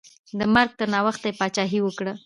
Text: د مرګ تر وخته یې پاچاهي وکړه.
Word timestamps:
د 0.39 0.41
مرګ 0.53 0.71
تر 0.79 0.89
وخته 1.07 1.25
یې 1.29 1.37
پاچاهي 1.39 1.79
وکړه. 1.83 2.13